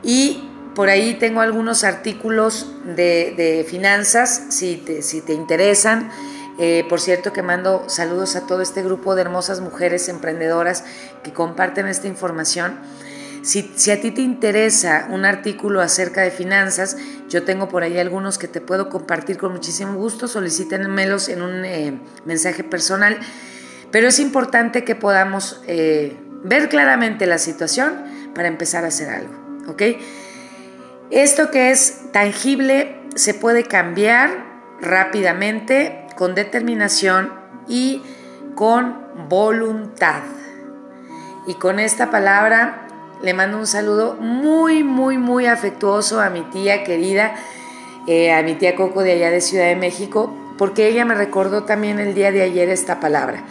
Y 0.03 0.47
por 0.75 0.91
ahí 0.91 1.15
tengo 1.15 1.41
algunos 1.41 1.85
artículos 1.85 2.71
de, 2.85 3.67
finanzas, 3.67 4.43
si 4.51 4.77
te, 4.77 5.01
si 5.01 5.23
te 5.23 5.33
interesan. 5.33 6.11
Eh, 6.59 6.85
por 6.91 7.01
cierto 7.01 7.33
que 7.33 7.43
mando 7.43 7.89
saludos 7.89 8.37
a 8.37 8.47
todo 8.47 8.61
este 8.61 8.83
grupo 8.83 9.15
de 9.15 9.23
hermosas 9.23 9.61
mujeres 9.61 10.11
emprendedoras 10.11 10.85
que 11.23 11.33
comparten 11.33 11.89
esta 11.89 12.09
información. 12.09 12.79
Si, 13.43 13.91
a 13.91 14.01
ti 14.01 14.13
te 14.13 14.21
interesa 14.21 15.09
un 15.11 15.25
artículo 15.25 15.81
acerca 15.81 16.23
de 16.23 16.31
finanzas, 16.31 16.97
yo 17.29 17.43
tengo 17.43 17.69
por 17.69 17.83
ahí 17.83 17.99
algunos 17.99 18.39
que 18.39 18.47
te 18.47 18.61
puedo 18.61 18.89
compartir 18.89 19.37
con 19.37 19.53
muchísimo 19.53 19.95
gusto, 19.95 20.29
solicítenmelos 20.29 21.29
en 21.29 21.43
un 21.43 21.65
eh, 21.65 22.01
mensaje 22.25 22.63
personal, 22.63 23.19
pero 23.91 24.07
es 24.07 24.21
importante 24.21 24.85
que 24.85 24.95
podamos 24.95 25.61
eh, 25.67 26.17
ver 26.45 26.69
claramente 26.69 27.27
la 27.27 27.39
situación 27.39 28.05
para 28.33 28.47
empezar 28.47 28.85
a 28.85 28.89
hacer 28.89 29.09
algo, 29.09 29.35
¿ok? 29.67 29.83
Esto 31.11 31.51
que 31.51 31.73
es 31.73 32.13
tangible 32.13 32.97
se 33.17 33.35
puede 33.35 33.65
cambiar 33.65 34.31
rápidamente, 34.81 36.07
con 36.17 36.35
determinación 36.35 37.33
y 37.67 38.03
con 38.55 39.29
voluntad. 39.29 40.23
Y 41.47 41.55
con 41.55 41.81
esta 41.81 42.11
palabra 42.11 42.87
le 43.23 43.35
mando 43.35 43.59
un 43.59 43.67
saludo 43.67 44.17
muy, 44.21 44.83
muy, 44.83 45.17
muy 45.17 45.47
afectuoso 45.47 46.21
a 46.21 46.29
mi 46.29 46.43
tía 46.43 46.85
querida, 46.85 47.35
eh, 48.07 48.33
a 48.33 48.43
mi 48.43 48.55
tía 48.55 48.75
Coco 48.75 49.03
de 49.03 49.13
allá 49.13 49.31
de 49.31 49.41
Ciudad 49.41 49.67
de 49.67 49.77
México, 49.77 50.35
porque 50.59 50.89
ella 50.89 51.05
me 51.05 51.15
recordó 51.15 51.63
también 51.63 52.01
el 52.01 52.15
día 52.15 52.33
de 52.33 52.43
ayer 52.43 52.69
esta 52.69 53.01
palabra. 53.01 53.45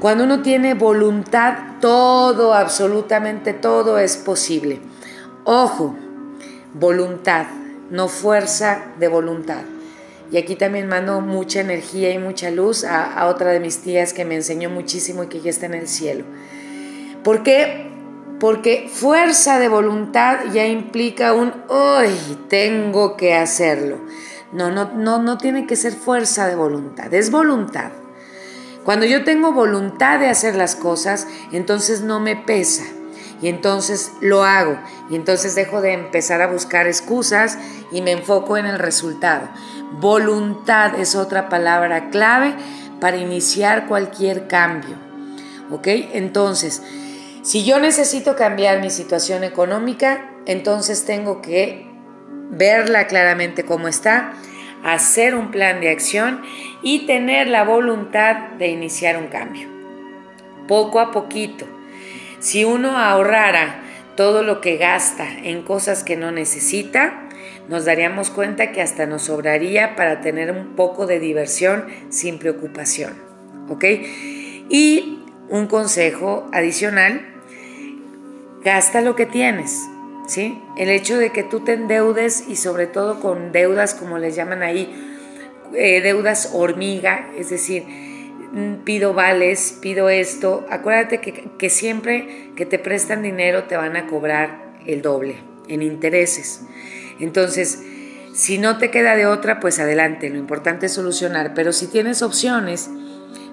Cuando 0.00 0.24
uno 0.24 0.42
tiene 0.42 0.74
voluntad, 0.74 1.54
todo, 1.80 2.54
absolutamente 2.54 3.52
todo 3.52 3.98
es 3.98 4.16
posible. 4.16 4.80
Ojo, 5.44 5.94
voluntad, 6.72 7.46
no 7.90 8.08
fuerza 8.08 8.86
de 8.98 9.08
voluntad. 9.08 9.62
Y 10.32 10.38
aquí 10.38 10.56
también 10.56 10.88
mando 10.88 11.20
mucha 11.20 11.60
energía 11.60 12.10
y 12.10 12.18
mucha 12.18 12.50
luz 12.50 12.84
a, 12.84 13.04
a 13.04 13.26
otra 13.26 13.52
de 13.52 13.60
mis 13.60 13.78
tías 13.78 14.12
que 14.12 14.24
me 14.24 14.34
enseñó 14.34 14.70
muchísimo 14.70 15.24
y 15.24 15.28
que 15.28 15.40
ya 15.40 15.50
está 15.50 15.66
en 15.66 15.74
el 15.74 15.88
cielo. 15.88 16.24
¿Por 17.22 17.42
qué? 17.42 17.93
Porque 18.44 18.90
fuerza 18.92 19.58
de 19.58 19.68
voluntad 19.68 20.40
ya 20.52 20.66
implica 20.66 21.32
un, 21.32 21.54
hoy 21.68 22.10
tengo 22.50 23.16
que 23.16 23.32
hacerlo. 23.32 23.96
No, 24.52 24.70
no, 24.70 24.92
no, 24.92 25.22
no 25.22 25.38
tiene 25.38 25.66
que 25.66 25.76
ser 25.76 25.94
fuerza 25.94 26.46
de 26.46 26.54
voluntad, 26.54 27.14
es 27.14 27.30
voluntad. 27.30 27.92
Cuando 28.84 29.06
yo 29.06 29.24
tengo 29.24 29.54
voluntad 29.54 30.20
de 30.20 30.28
hacer 30.28 30.56
las 30.56 30.76
cosas, 30.76 31.26
entonces 31.52 32.02
no 32.02 32.20
me 32.20 32.36
pesa 32.36 32.84
y 33.40 33.48
entonces 33.48 34.12
lo 34.20 34.44
hago 34.44 34.76
y 35.08 35.16
entonces 35.16 35.54
dejo 35.54 35.80
de 35.80 35.94
empezar 35.94 36.42
a 36.42 36.46
buscar 36.46 36.86
excusas 36.86 37.56
y 37.92 38.02
me 38.02 38.12
enfoco 38.12 38.58
en 38.58 38.66
el 38.66 38.78
resultado. 38.78 39.48
Voluntad 40.00 41.00
es 41.00 41.16
otra 41.16 41.48
palabra 41.48 42.10
clave 42.10 42.54
para 43.00 43.16
iniciar 43.16 43.88
cualquier 43.88 44.48
cambio. 44.48 44.96
¿Ok? 45.70 45.86
Entonces, 46.12 46.82
si 47.44 47.62
yo 47.62 47.78
necesito 47.78 48.36
cambiar 48.36 48.80
mi 48.80 48.88
situación 48.88 49.44
económica, 49.44 50.30
entonces 50.46 51.04
tengo 51.04 51.42
que 51.42 51.86
verla 52.48 53.06
claramente 53.06 53.66
cómo 53.66 53.86
está, 53.86 54.32
hacer 54.82 55.34
un 55.34 55.50
plan 55.50 55.82
de 55.82 55.90
acción 55.90 56.40
y 56.82 57.06
tener 57.06 57.48
la 57.48 57.62
voluntad 57.62 58.52
de 58.58 58.68
iniciar 58.68 59.18
un 59.18 59.26
cambio. 59.26 59.68
Poco 60.66 61.00
a 61.00 61.10
poquito. 61.10 61.66
Si 62.38 62.64
uno 62.64 62.96
ahorrara 62.96 63.82
todo 64.16 64.42
lo 64.42 64.62
que 64.62 64.78
gasta 64.78 65.28
en 65.30 65.64
cosas 65.64 66.02
que 66.02 66.16
no 66.16 66.32
necesita, 66.32 67.28
nos 67.68 67.84
daríamos 67.84 68.30
cuenta 68.30 68.72
que 68.72 68.80
hasta 68.80 69.04
nos 69.04 69.24
sobraría 69.24 69.96
para 69.96 70.22
tener 70.22 70.50
un 70.50 70.76
poco 70.76 71.04
de 71.06 71.20
diversión 71.20 71.84
sin 72.08 72.38
preocupación. 72.38 73.12
¿Ok? 73.68 73.84
Y 74.70 75.18
un 75.50 75.66
consejo 75.66 76.48
adicional 76.50 77.33
gasta 78.64 79.02
lo 79.02 79.14
que 79.14 79.26
tienes, 79.26 79.88
¿sí? 80.26 80.62
El 80.76 80.88
hecho 80.88 81.18
de 81.18 81.30
que 81.30 81.42
tú 81.42 81.60
te 81.60 81.74
endeudes 81.74 82.48
y 82.48 82.56
sobre 82.56 82.86
todo 82.86 83.20
con 83.20 83.52
deudas, 83.52 83.94
como 83.94 84.18
les 84.18 84.34
llaman 84.34 84.62
ahí, 84.62 84.92
eh, 85.74 86.00
deudas 86.00 86.50
hormiga, 86.54 87.30
es 87.36 87.50
decir, 87.50 87.84
mm, 88.52 88.84
pido 88.84 89.12
vales, 89.12 89.78
pido 89.82 90.08
esto, 90.08 90.66
acuérdate 90.70 91.20
que, 91.20 91.50
que 91.58 91.70
siempre 91.70 92.50
que 92.56 92.64
te 92.64 92.78
prestan 92.78 93.22
dinero 93.22 93.64
te 93.64 93.76
van 93.76 93.96
a 93.96 94.06
cobrar 94.06 94.72
el 94.86 95.02
doble 95.02 95.36
en 95.68 95.82
intereses. 95.82 96.62
Entonces, 97.20 97.82
si 98.34 98.58
no 98.58 98.78
te 98.78 98.90
queda 98.90 99.14
de 99.14 99.26
otra, 99.26 99.60
pues 99.60 99.78
adelante, 99.78 100.30
lo 100.30 100.38
importante 100.38 100.86
es 100.86 100.92
solucionar, 100.92 101.52
pero 101.54 101.72
si 101.72 101.86
tienes 101.86 102.22
opciones, 102.22 102.90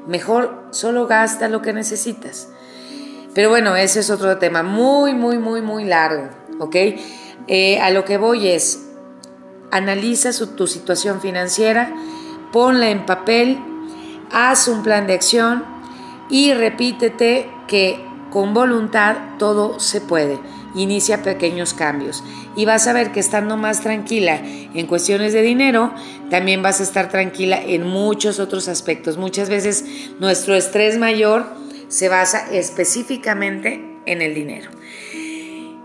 mejor 0.08 0.66
solo 0.72 1.06
gasta 1.06 1.50
lo 1.50 1.62
que 1.62 1.74
necesitas. 1.74 2.50
Pero 3.34 3.50
bueno, 3.50 3.76
ese 3.76 4.02
es 4.02 4.10
otro 4.10 4.38
tema 4.38 4.64
muy, 4.64 5.14
muy, 5.14 5.38
muy, 5.38 5.62
muy 5.62 5.86
largo, 5.86 6.30
¿ok? 6.60 6.76
Eh, 7.48 7.80
a 7.80 7.90
lo 7.92 8.04
que 8.04 8.18
voy 8.18 8.48
es, 8.48 8.88
analiza 9.72 10.32
tu 10.56 10.68
situación 10.68 11.22
financiera, 11.22 11.94
ponla 12.52 12.90
en 12.90 13.06
papel, 13.06 13.58
haz 14.32 14.68
un 14.68 14.84
plan 14.84 15.08
de 15.08 15.14
acción 15.14 15.64
y 16.30 16.54
repítete 16.54 17.50
que 17.68 18.04
con 18.30 18.54
voluntad 18.54 19.16
todo 19.38 19.80
se 19.80 20.02
puede. 20.02 20.40
Inicia 20.74 21.22
pequeños 21.22 21.74
cambios 21.74 22.24
y 22.56 22.64
vas 22.64 22.88
a 22.88 22.94
ver 22.94 23.12
que 23.12 23.20
estando 23.20 23.58
más 23.58 23.82
tranquila 23.82 24.40
en 24.42 24.88
cuestiones 24.88 25.34
de 25.34 25.42
dinero, 25.42 25.94
también 26.30 26.62
vas 26.62 26.80
a 26.80 26.84
estar 26.84 27.10
tranquila 27.10 27.62
en 27.62 27.86
muchos 27.86 28.40
otros 28.40 28.70
aspectos. 28.70 29.18
Muchas 29.18 29.50
veces 29.50 29.84
nuestro 30.20 30.56
estrés 30.56 30.98
mayor 30.98 31.46
se 31.92 32.08
basa 32.08 32.48
específicamente 32.52 33.82
en 34.06 34.22
el 34.22 34.34
dinero. 34.34 34.72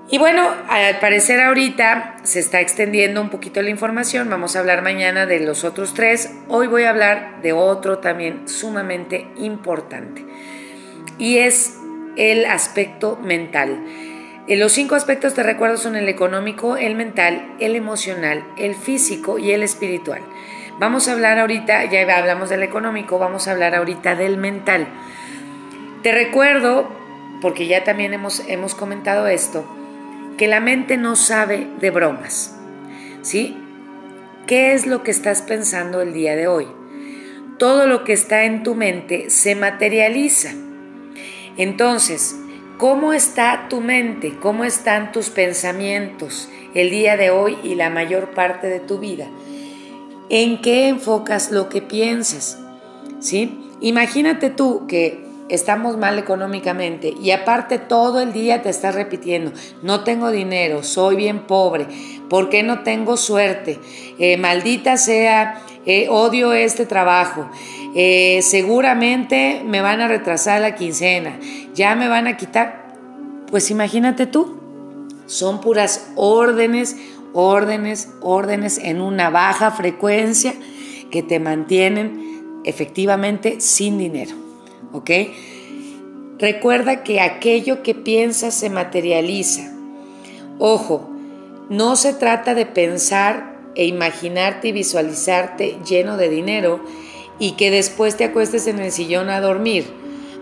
Y 0.09 0.19
bueno, 0.19 0.49
al 0.69 1.01
parecer 1.01 1.41
ahorita 1.41 2.19
se 2.23 2.39
está 2.39 2.61
extendiendo 2.61 3.21
un 3.21 3.29
poquito 3.29 3.61
la 3.61 3.71
información, 3.71 4.31
vamos 4.31 4.55
a 4.55 4.61
hablar 4.61 4.83
mañana 4.83 5.27
de 5.27 5.41
los 5.41 5.65
otros 5.65 5.95
tres, 5.95 6.31
hoy 6.47 6.69
voy 6.69 6.85
a 6.85 6.91
hablar 6.91 7.43
de 7.43 7.53
otro 7.53 7.99
también 7.99 8.49
sumamente 8.49 9.27
importante 9.37 10.25
y 11.19 11.39
es 11.39 11.79
el 12.17 12.47
aspecto 12.47 13.17
mental. 13.17 13.85
Eh, 14.47 14.55
los 14.55 14.71
cinco 14.71 14.95
aspectos 14.95 15.35
te 15.35 15.43
recuerdo 15.43 15.77
son 15.77 15.97
el 15.97 16.09
económico, 16.09 16.77
el 16.77 16.95
mental, 16.95 17.57
el 17.59 17.75
emocional, 17.75 18.45
el 18.57 18.77
físico 18.77 19.39
y 19.39 19.51
el 19.51 19.65
espiritual. 19.65 20.23
Vamos 20.79 21.09
a 21.09 21.13
hablar 21.13 21.41
ahorita, 21.41 21.85
ya 21.87 22.03
hablamos 22.17 22.49
del 22.49 22.63
económico, 22.63 23.19
vamos 23.19 23.49
a 23.49 23.51
hablar 23.51 23.75
ahorita 23.75 24.15
del 24.15 24.37
mental. 24.37 24.87
Te 26.07 26.13
recuerdo, 26.13 26.89
porque 27.43 27.67
ya 27.67 27.83
también 27.83 28.15
hemos, 28.15 28.39
hemos 28.47 28.77
comentado 28.77 29.27
esto, 29.27 29.67
que 30.39 30.47
la 30.47 30.61
mente 30.61 30.97
no 30.97 31.17
sabe 31.17 31.67
de 31.81 31.91
bromas. 31.91 32.57
¿Sí? 33.23 33.57
¿Qué 34.47 34.73
es 34.73 34.87
lo 34.87 35.03
que 35.03 35.11
estás 35.11 35.43
pensando 35.43 36.01
el 36.01 36.13
día 36.13 36.37
de 36.37 36.47
hoy? 36.47 36.69
Todo 37.59 37.89
lo 37.89 38.05
que 38.05 38.13
está 38.13 38.45
en 38.45 38.63
tu 38.63 38.77
mente 38.77 39.31
se 39.31 39.57
materializa. 39.57 40.53
Entonces, 41.57 42.37
¿cómo 42.79 43.13
está 43.13 43.67
tu 43.69 43.81
mente? 43.81 44.37
¿Cómo 44.41 44.63
están 44.63 45.11
tus 45.11 45.29
pensamientos 45.31 46.49
el 46.73 46.91
día 46.91 47.17
de 47.17 47.31
hoy 47.31 47.59
y 47.65 47.75
la 47.75 47.91
mayor 47.91 48.31
parte 48.31 48.69
de 48.69 48.79
tu 48.79 49.01
vida? 49.01 49.27
¿En 50.31 50.61
qué 50.63 50.87
enfocas 50.87 51.51
lo 51.51 51.69
que 51.69 51.83
piensas? 51.83 52.61
¿Sí? 53.19 53.59
Imagínate 53.81 54.51
tú 54.51 54.87
que 54.87 55.25
estamos 55.49 55.97
mal 55.97 56.19
económicamente 56.19 57.15
y 57.21 57.31
aparte 57.31 57.79
todo 57.79 58.21
el 58.21 58.33
día 58.33 58.62
te 58.62 58.69
estás 58.69 58.95
repitiendo, 58.95 59.53
no 59.83 60.03
tengo 60.05 60.31
dinero, 60.31 60.83
soy 60.83 61.17
bien 61.17 61.41
pobre, 61.41 61.87
¿por 62.29 62.49
qué 62.49 62.62
no 62.62 62.83
tengo 62.83 63.17
suerte? 63.17 63.79
Eh, 64.19 64.37
maldita 64.37 64.97
sea, 64.97 65.62
eh, 65.85 66.09
odio 66.09 66.53
este 66.53 66.87
trabajo, 66.87 67.49
eh, 67.95 68.41
seguramente 68.43 69.62
me 69.65 69.81
van 69.81 70.00
a 70.00 70.09
retrasar 70.09 70.61
la 70.61 70.75
quincena, 70.75 71.38
ya 71.75 71.95
me 71.95 72.09
van 72.09 72.26
a 72.26 72.37
quitar. 72.37 72.87
Pues 73.50 73.71
imagínate 73.71 74.26
tú, 74.26 74.59
son 75.26 75.61
puras 75.61 76.11
órdenes, 76.17 76.97
órdenes, 77.33 78.11
órdenes 78.21 78.79
en 78.79 79.00
una 79.00 79.31
baja 79.31 79.71
frecuencia 79.71 80.55
que 81.11 81.23
te 81.23 81.38
mantienen 81.38 82.61
efectivamente 82.65 83.61
sin 83.61 83.99
dinero. 83.99 84.46
¿Ok? 84.97 85.11
Recuerda 86.38 87.03
que 87.03 87.21
aquello 87.21 87.83
que 87.83 87.95
piensas 87.95 88.55
se 88.55 88.71
materializa. 88.71 89.71
Ojo, 90.59 91.11
no 91.69 91.97
se 91.97 92.15
trata 92.15 92.55
de 92.55 92.65
pensar 92.65 93.61
e 93.75 93.85
imaginarte 93.85 94.69
y 94.69 94.73
visualizarte 94.73 95.79
lleno 95.87 96.17
de 96.17 96.31
dinero 96.31 96.81
y 97.38 97.53
que 97.53 97.71
después 97.71 98.17
te 98.17 98.25
acuestes 98.25 98.67
en 98.69 98.79
el 98.79 98.91
sillón 98.91 99.29
a 99.29 99.43
dormir, 99.43 99.85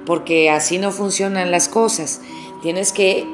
porque 0.07 0.51
así 0.51 0.79
no 0.79 0.93
funcionan 0.93 1.51
las 1.51 1.69
cosas. 1.69 2.21
Tienes 2.63 2.93
que 2.93 3.27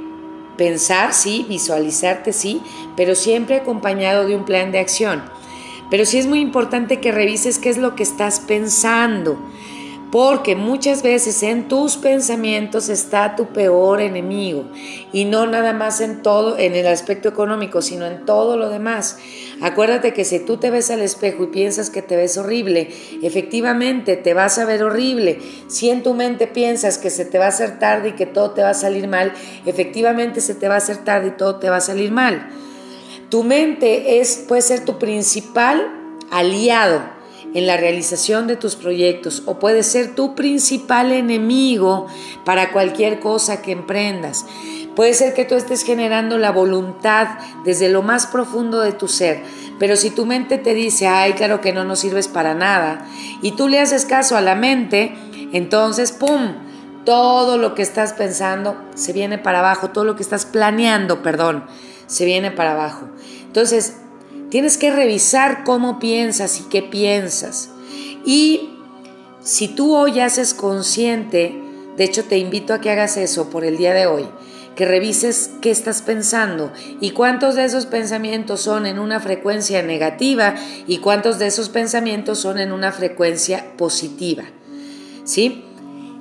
pensar, 0.57 1.12
sí, 1.12 1.45
visualizarte, 1.50 2.33
sí, 2.33 2.62
pero 2.97 3.15
siempre 3.15 3.57
acompañado 3.57 4.27
de 4.27 4.37
un 4.37 4.47
plan 4.47 4.73
de 4.73 4.79
acción. 4.79 5.23
Pero 5.91 6.07
sí 6.07 6.17
es 6.19 6.27
muy 6.27 6.41
importante 6.41 6.99
que 6.99 7.12
revises 7.12 7.59
qué 7.59 7.69
es 7.69 7.77
lo 7.77 7.95
que 7.95 8.05
estás 8.05 8.41
pensando 8.41 9.39
porque 10.11 10.57
muchas 10.57 11.02
veces 11.02 11.43
en 11.43 11.69
tus 11.69 11.97
pensamientos 11.97 12.88
está 12.88 13.37
tu 13.37 13.47
peor 13.47 14.00
enemigo 14.00 14.64
y 15.12 15.25
no 15.25 15.47
nada 15.47 15.73
más 15.73 16.00
en 16.00 16.23
todo, 16.23 16.59
en 16.59 16.75
el 16.75 16.88
aspecto 16.88 17.29
económico, 17.29 17.81
sino 17.81 18.07
en 18.07 18.25
todo 18.25 18.57
lo 18.57 18.71
demás. 18.71 19.19
Acuérdate 19.61 20.12
que 20.12 20.25
si 20.25 20.40
tú 20.40 20.57
te 20.57 20.71
ves 20.71 20.90
al 20.90 21.00
espejo 21.00 21.45
y 21.45 21.49
piensas 21.49 21.90
que 21.90 22.02
te 22.02 22.17
ves 22.17 22.37
horrible, 22.38 22.90
efectivamente 23.23 24.17
te 24.17 24.35
vas 24.35 24.59
a 24.59 24.64
ver 24.64 24.83
horrible. 24.83 25.38
Si 25.69 25.90
en 25.90 26.02
tu 26.02 26.14
mente 26.14 26.49
piensas 26.49 26.99
que 26.99 27.11
se 27.11 27.25
te 27.25 27.38
va 27.38 27.47
a 27.47 27.49
hacer 27.49 27.79
tarde 27.79 28.09
y 28.09 28.12
que 28.12 28.26
todo 28.26 28.50
te 28.50 28.62
va 28.62 28.71
a 28.71 28.75
salir 28.75 29.07
mal, 29.07 29.33
efectivamente 29.64 30.40
se 30.40 30.55
te 30.57 30.67
va 30.67 30.75
a 30.75 30.79
hacer 30.79 31.05
tarde 31.05 31.29
y 31.29 31.37
todo 31.37 31.57
te 31.57 31.71
va 31.71 31.76
a 31.76 31.81
salir 31.81 32.11
mal. 32.11 32.50
Tu 33.29 33.45
mente 33.45 34.19
es, 34.19 34.45
puede 34.49 34.62
ser 34.62 34.85
tu 34.85 34.99
principal 34.99 35.87
aliado 36.33 37.20
en 37.54 37.66
la 37.66 37.76
realización 37.76 38.47
de 38.47 38.57
tus 38.57 38.76
proyectos 38.76 39.42
o 39.47 39.59
puede 39.59 39.83
ser 39.83 40.14
tu 40.14 40.35
principal 40.35 41.12
enemigo 41.12 42.07
para 42.45 42.73
cualquier 42.73 43.21
cosa 43.21 43.62
que 43.62 43.73
emprendas. 43.73 44.47
Puede 44.95 45.14
ser 45.14 45.35
que 45.35 45.45
tú 45.45 45.54
estés 45.54 45.83
generando 45.83 46.37
la 46.37 46.50
voluntad 46.50 47.28
desde 47.64 47.88
lo 47.88 48.02
más 48.02 48.26
profundo 48.26 48.80
de 48.80 48.92
tu 48.92 49.09
ser, 49.09 49.42
pero 49.78 49.97
si 49.97 50.11
tu 50.11 50.26
mente 50.26 50.59
te 50.59 50.75
dice, 50.75 51.07
ay, 51.07 51.33
claro 51.35 51.61
que 51.61 51.73
no 51.73 51.85
nos 51.85 52.00
sirves 52.00 52.28
para 52.28 52.54
nada, 52.54 53.07
y 53.40 53.52
tú 53.52 53.69
le 53.69 53.80
haces 53.80 54.04
caso 54.04 54.37
a 54.37 54.40
la 54.40 54.54
mente, 54.54 55.14
entonces, 55.52 56.12
¡pum! 56.12 56.54
Todo 57.04 57.57
lo 57.57 57.75
que 57.75 57.83
estás 57.83 58.12
pensando 58.12 58.76
se 58.95 59.12
viene 59.12 59.38
para 59.38 59.61
abajo, 59.61 59.88
todo 59.88 60.04
lo 60.04 60.16
que 60.16 60.23
estás 60.23 60.45
planeando, 60.45 61.23
perdón, 61.23 61.64
se 62.07 62.26
viene 62.26 62.50
para 62.50 62.73
abajo. 62.73 63.09
Entonces, 63.47 63.97
Tienes 64.50 64.76
que 64.76 64.90
revisar 64.90 65.64
cómo 65.64 65.99
piensas 65.99 66.61
y 66.61 66.64
qué 66.64 66.83
piensas. 66.83 67.71
Y 68.25 68.71
si 69.42 69.69
tú 69.69 69.95
hoy 69.95 70.21
haces 70.21 70.54
consciente, 70.54 71.54
de 71.97 72.04
hecho 72.04 72.25
te 72.25 72.38
invito 72.38 72.75
a 72.75 72.80
que 72.80 72.90
hagas 72.90 73.16
eso 73.16 73.49
por 73.49 73.64
el 73.64 73.76
día 73.76 73.95
de 73.95 74.07
hoy, 74.07 74.26
que 74.75 74.85
revises 74.87 75.50
qué 75.61 75.71
estás 75.71 76.02
pensando 76.02 76.73
y 77.00 77.11
cuántos 77.11 77.54
de 77.54 77.64
esos 77.64 77.87
pensamientos 77.87 78.61
son 78.61 78.87
en 78.87 78.99
una 78.99 79.21
frecuencia 79.21 79.83
negativa 79.83 80.54
y 80.87 80.99
cuántos 80.99 81.38
de 81.38 81.47
esos 81.47 81.69
pensamientos 81.69 82.38
son 82.38 82.59
en 82.59 82.73
una 82.73 82.90
frecuencia 82.90 83.76
positiva. 83.76 84.45
¿Sí? 85.25 85.64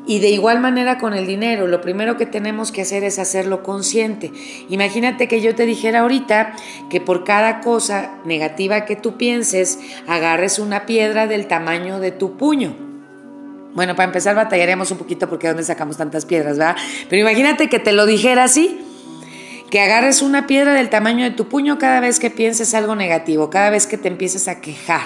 Y 0.09 0.17
de 0.17 0.29
igual 0.29 0.59
manera 0.59 0.97
con 0.97 1.13
el 1.13 1.27
dinero, 1.27 1.67
lo 1.67 1.81
primero 1.81 2.17
que 2.17 2.25
tenemos 2.25 2.71
que 2.71 2.81
hacer 2.81 3.03
es 3.03 3.19
hacerlo 3.19 3.61
consciente. 3.61 4.31
Imagínate 4.67 5.27
que 5.27 5.39
yo 5.39 5.53
te 5.53 5.67
dijera 5.67 5.99
ahorita 5.99 6.55
que 6.89 6.99
por 6.99 7.23
cada 7.23 7.61
cosa 7.61 8.15
negativa 8.25 8.85
que 8.85 8.95
tú 8.95 9.17
pienses, 9.17 9.77
agarres 10.07 10.57
una 10.57 10.87
piedra 10.87 11.27
del 11.27 11.45
tamaño 11.45 11.99
de 11.99 12.09
tu 12.09 12.37
puño. 12.37 12.75
Bueno, 13.75 13.95
para 13.95 14.05
empezar 14.05 14.35
batallaríamos 14.35 14.89
un 14.89 14.97
poquito 14.97 15.29
porque 15.29 15.45
¿de 15.45 15.53
dónde 15.53 15.63
sacamos 15.63 15.97
tantas 15.97 16.25
piedras, 16.25 16.57
verdad? 16.57 16.75
Pero 17.07 17.21
imagínate 17.21 17.69
que 17.69 17.77
te 17.77 17.91
lo 17.91 18.07
dijera 18.07 18.45
así, 18.45 18.81
que 19.69 19.79
agarres 19.79 20.23
una 20.23 20.47
piedra 20.47 20.73
del 20.73 20.89
tamaño 20.89 21.23
de 21.23 21.35
tu 21.35 21.47
puño 21.47 21.77
cada 21.77 21.99
vez 21.99 22.19
que 22.19 22.31
pienses 22.31 22.73
algo 22.73 22.95
negativo, 22.95 23.51
cada 23.51 23.69
vez 23.69 23.85
que 23.85 23.99
te 23.99 24.07
empieces 24.07 24.47
a 24.47 24.59
quejar. 24.59 25.05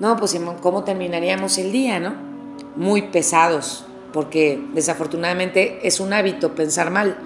No, 0.00 0.16
pues 0.16 0.34
¿cómo 0.62 0.82
terminaríamos 0.82 1.58
el 1.58 1.72
día, 1.72 2.00
no? 2.00 2.32
muy 2.76 3.02
pesados, 3.02 3.86
porque 4.12 4.60
desafortunadamente 4.74 5.80
es 5.82 6.00
un 6.00 6.12
hábito 6.12 6.54
pensar 6.54 6.90
mal. 6.90 7.16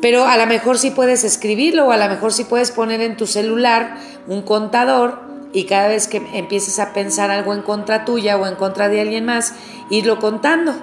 Pero 0.00 0.26
a 0.26 0.36
lo 0.36 0.46
mejor 0.46 0.78
sí 0.78 0.90
puedes 0.90 1.24
escribirlo 1.24 1.86
o 1.86 1.92
a 1.92 1.96
lo 1.96 2.08
mejor 2.08 2.32
sí 2.32 2.44
puedes 2.44 2.70
poner 2.70 3.00
en 3.00 3.16
tu 3.16 3.26
celular 3.26 3.96
un 4.28 4.42
contador 4.42 5.20
y 5.52 5.64
cada 5.64 5.88
vez 5.88 6.06
que 6.06 6.22
empieces 6.34 6.78
a 6.78 6.92
pensar 6.92 7.30
algo 7.30 7.54
en 7.54 7.62
contra 7.62 8.04
tuya 8.04 8.36
o 8.36 8.46
en 8.46 8.54
contra 8.54 8.88
de 8.88 9.00
alguien 9.00 9.24
más, 9.24 9.54
irlo 9.90 10.18
contando. 10.18 10.74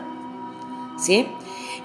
¿Sí? 0.99 1.27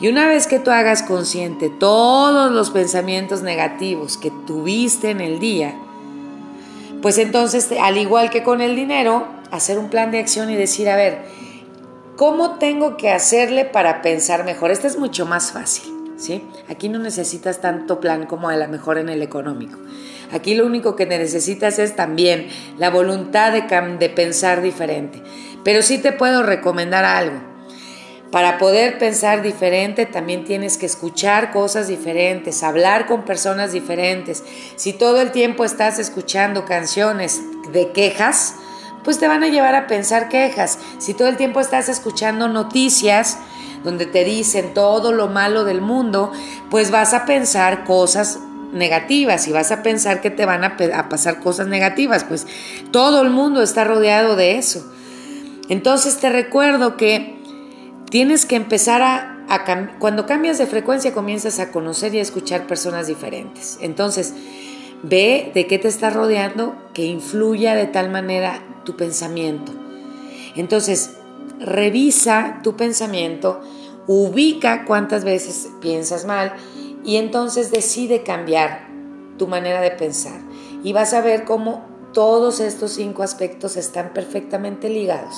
Y 0.01 0.09
una 0.09 0.27
vez 0.27 0.47
que 0.47 0.59
tú 0.59 0.71
hagas 0.71 1.03
consciente 1.03 1.69
todos 1.69 2.51
los 2.51 2.71
pensamientos 2.71 3.43
negativos 3.43 4.17
que 4.17 4.31
tuviste 4.47 5.11
en 5.11 5.21
el 5.21 5.39
día, 5.39 5.75
pues 7.03 7.19
entonces, 7.19 7.69
al 7.81 7.99
igual 7.99 8.31
que 8.31 8.43
con 8.43 8.61
el 8.61 8.77
dinero, 8.77 9.27
hacer 9.51 9.79
un 9.79 9.91
plan 9.91 10.11
de 10.11 10.19
acción 10.19 10.51
y 10.51 10.57
decir, 10.57 10.89
a 10.89 10.97
ver, 10.97 11.25
¿Cómo 12.21 12.59
tengo 12.59 12.99
que 12.99 13.11
hacerle 13.11 13.65
para 13.65 14.03
pensar 14.03 14.45
mejor? 14.45 14.71
Este 14.71 14.87
es 14.87 14.99
mucho 14.99 15.25
más 15.25 15.53
fácil, 15.53 15.91
¿sí? 16.19 16.45
Aquí 16.69 16.91
no 16.91 16.99
necesitas 16.99 17.63
tanto 17.63 17.99
plan 17.99 18.27
como 18.27 18.51
a 18.51 18.57
lo 18.59 18.69
mejor 18.69 18.99
en 18.99 19.09
el 19.09 19.23
económico. 19.23 19.79
Aquí 20.31 20.55
lo 20.55 20.67
único 20.67 20.97
que 20.97 21.07
necesitas 21.07 21.79
es 21.79 21.97
también 21.97 22.49
la 22.77 22.91
voluntad 22.91 23.53
de, 23.53 23.63
de 23.99 24.11
pensar 24.11 24.61
diferente. 24.61 25.23
Pero 25.65 25.81
sí 25.81 25.97
te 25.97 26.13
puedo 26.13 26.43
recomendar 26.43 27.07
algo. 27.07 27.39
Para 28.31 28.59
poder 28.59 28.99
pensar 28.99 29.41
diferente 29.41 30.05
también 30.05 30.45
tienes 30.45 30.77
que 30.77 30.85
escuchar 30.85 31.51
cosas 31.53 31.89
diferentes, 31.89 32.63
hablar 32.63 33.07
con 33.07 33.25
personas 33.25 33.73
diferentes. 33.73 34.45
Si 34.77 34.93
todo 34.93 35.23
el 35.23 35.31
tiempo 35.31 35.65
estás 35.65 35.99
escuchando 35.99 36.67
canciones 36.67 37.41
de 37.73 37.93
quejas, 37.93 38.57
pues 39.05 39.19
te 39.19 39.29
van 39.29 39.43
a 39.43 39.49
llevar 39.49 39.75
a 39.75 39.87
pensar 39.87 40.29
quejas. 40.29 40.79
Si 40.99 41.15
todo 41.15 41.29
el 41.29 41.37
tiempo 41.37 41.61
estás 41.61 41.89
escuchando 41.89 42.49
noticias 42.49 43.39
donde 43.85 44.07
te 44.07 44.25
dicen 44.25 44.75
todo 44.75 45.13
lo 45.13 45.29
malo 45.29 45.65
del 45.65 45.81
mundo, 45.81 46.33
pues 46.71 46.91
vas 46.91 47.15
a 47.15 47.25
pensar 47.25 47.85
cosas 47.85 48.39
negativas 48.73 49.49
y 49.49 49.53
vas 49.53 49.73
a 49.73 49.83
pensar 49.83 50.21
que 50.21 50.31
te 50.31 50.45
van 50.47 50.65
a, 50.65 50.77
pasar 51.09 51.41
cosas 51.41 51.67
negativas, 51.67 52.25
pues 52.25 52.47
todo 52.91 53.23
el 53.23 53.31
mundo 53.31 53.63
está 53.63 53.85
rodeado 53.85 54.37
de 54.37 54.59
eso. 54.59 54.85
Entonces 55.69 56.19
te 56.19 56.31
recuerdo 56.31 56.97
que 56.97 57.39
tienes 58.11 58.47
que 58.47 58.57
empezar 58.57 59.03
a, 59.03 59.37
cuando 59.99 60.27
cambias 60.27 60.59
de 60.59 60.67
frecuencia 60.67 61.13
comienzas 61.13 61.59
a 61.59 61.73
conocer 61.73 62.15
y 62.15 62.19
a 62.19 62.23
escuchar 62.23 62.67
personas 62.67 63.09
diferentes. 63.09 63.79
Entonces, 63.81 64.35
ve 65.03 65.51
de 65.55 65.67
qué 65.67 65.79
te 65.79 65.89
está 65.89 66.11
rodeando 66.11 66.75
que 66.95 67.05
influya 67.05 67.75
de 67.75 67.87
tal 67.87 68.11
manera 68.11 68.63
tu 68.85 68.97
pensamiento. 68.97 69.73
Entonces, 70.57 71.17
revisa 71.59 72.61
tu 72.63 72.77
pensamiento, 72.77 73.61
ubica 74.07 74.85
cuántas 74.85 75.25
veces 75.25 75.69
piensas 75.81 76.25
mal 76.25 76.53
y 77.05 77.17
entonces 77.17 77.71
decide 77.71 78.23
cambiar 78.23 78.89
tu 79.39 79.47
manera 79.47 79.81
de 79.81 79.91
pensar. 79.91 80.41
Y 80.83 80.93
vas 80.93 81.15
a 81.15 81.21
ver 81.21 81.45
cómo 81.45 81.85
todos 82.13 82.61
estos 82.61 82.93
cinco 82.93 83.23
aspectos 83.23 83.77
están 83.77 84.13
perfectamente 84.13 84.89
ligados. 84.89 85.35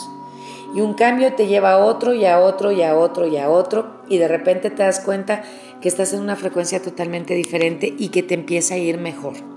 Y 0.74 0.80
un 0.80 0.94
cambio 0.94 1.34
te 1.34 1.46
lleva 1.46 1.72
a 1.72 1.78
otro 1.78 2.14
y 2.14 2.24
a 2.24 2.40
otro 2.40 2.72
y 2.72 2.82
a 2.82 2.96
otro 2.96 3.26
y 3.26 3.36
a 3.36 3.50
otro 3.50 4.00
y 4.08 4.16
de 4.16 4.26
repente 4.26 4.70
te 4.70 4.82
das 4.82 5.00
cuenta 5.00 5.42
que 5.82 5.88
estás 5.88 6.14
en 6.14 6.20
una 6.20 6.34
frecuencia 6.34 6.80
totalmente 6.80 7.34
diferente 7.34 7.94
y 7.98 8.08
que 8.08 8.22
te 8.22 8.34
empieza 8.34 8.74
a 8.74 8.78
ir 8.78 8.96
mejor. 8.96 9.51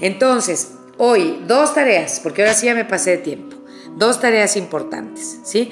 Entonces, 0.00 0.72
Hoy, 1.00 1.44
dos 1.46 1.74
tareas, 1.74 2.18
porque 2.20 2.42
ahora 2.42 2.54
sí 2.54 2.66
ya 2.66 2.74
me 2.74 2.84
pasé 2.84 3.12
de 3.12 3.18
tiempo. 3.18 3.56
Dos 3.94 4.20
tareas 4.20 4.56
importantes, 4.56 5.38
¿sí? 5.44 5.70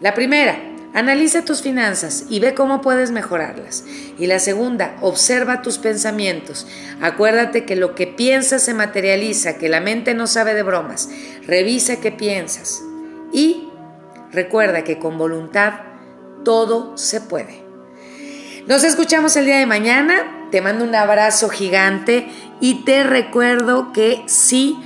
La 0.00 0.14
primera, 0.14 0.60
analiza 0.94 1.44
tus 1.44 1.60
finanzas 1.60 2.26
y 2.30 2.38
ve 2.38 2.54
cómo 2.54 2.80
puedes 2.80 3.10
mejorarlas. 3.10 3.84
Y 4.16 4.28
la 4.28 4.38
segunda, 4.38 4.96
observa 5.00 5.60
tus 5.62 5.78
pensamientos. 5.78 6.68
Acuérdate 7.00 7.64
que 7.64 7.74
lo 7.74 7.96
que 7.96 8.06
piensas 8.06 8.62
se 8.62 8.72
materializa, 8.72 9.58
que 9.58 9.68
la 9.68 9.80
mente 9.80 10.14
no 10.14 10.28
sabe 10.28 10.54
de 10.54 10.62
bromas. 10.62 11.08
Revisa 11.48 11.96
qué 11.96 12.12
piensas. 12.12 12.80
Y 13.32 13.70
recuerda 14.30 14.84
que 14.84 15.00
con 15.00 15.18
voluntad 15.18 15.80
todo 16.44 16.96
se 16.96 17.20
puede. 17.20 17.64
Nos 18.68 18.84
escuchamos 18.84 19.34
el 19.34 19.46
día 19.46 19.58
de 19.58 19.66
mañana. 19.66 20.46
Te 20.52 20.60
mando 20.60 20.84
un 20.84 20.94
abrazo 20.94 21.48
gigante 21.48 22.28
y 22.60 22.82
te 22.84 23.02
recuerdo 23.04 23.92
que 23.92 24.22
sí 24.26 24.78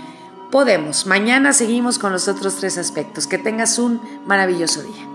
podemos. 0.51 1.07
Mañana 1.07 1.53
seguimos 1.53 1.99
con 1.99 2.13
los 2.13 2.29
otros 2.29 2.57
tres 2.57 2.79
aspectos. 2.79 3.27
Que 3.27 3.39
tengas 3.39 3.79
un 3.79 4.01
maravilloso 4.27 4.83
día. 4.83 5.14